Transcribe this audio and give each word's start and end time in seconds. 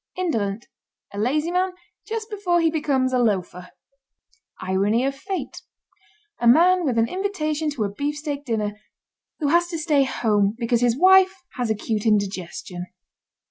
INDOLENT. 0.17 0.65
A 1.13 1.19
lazy 1.19 1.51
man 1.51 1.73
just 2.07 2.27
before 2.31 2.59
he 2.59 2.71
becomes 2.71 3.13
a 3.13 3.19
loafer. 3.19 3.69
IRONY 4.59 5.05
OF 5.05 5.13
FATE. 5.13 5.61
A 6.39 6.47
man 6.47 6.83
with 6.85 6.97
an 6.97 7.07
invitation 7.07 7.69
to 7.69 7.83
a 7.83 7.93
beefsteak 7.93 8.43
dinner 8.43 8.73
who 9.37 9.49
has 9.49 9.67
to 9.67 9.77
stay 9.77 10.03
home 10.03 10.55
because 10.57 10.81
his 10.81 10.97
wife 10.97 11.35
has 11.53 11.69
acute 11.69 12.07
indigestion. 12.07 12.87